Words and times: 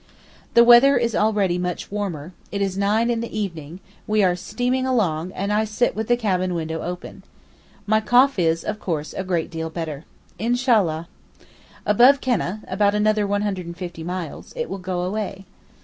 The 0.55 0.63
weather 0.63 0.97
is 0.97 1.13
already 1.15 1.59
much 1.59 1.91
warmer, 1.91 2.33
it 2.51 2.59
is 2.59 2.75
nine 2.75 3.11
in 3.11 3.19
the 3.21 3.37
evening, 3.39 3.79
we 4.07 4.23
are 4.23 4.35
steaming 4.35 4.87
along 4.87 5.31
and 5.33 5.53
I 5.53 5.63
sit 5.63 5.95
with 5.95 6.07
the 6.07 6.17
cabin 6.17 6.55
window 6.55 6.81
open. 6.81 7.21
My 7.85 8.01
cough 8.01 8.39
is, 8.39 8.63
of 8.63 8.79
course, 8.79 9.13
a 9.13 9.23
great 9.23 9.51
deal 9.51 9.69
better. 9.69 10.05
Inshallah! 10.39 11.07
Above 11.85 12.19
Keneh 12.19 12.61
(about 12.67 12.95
another 12.95 13.27
150 13.27 14.03
miles) 14.03 14.53
it 14.55 14.71
will 14.71 14.79
go 14.79 15.01
away. 15.01 15.45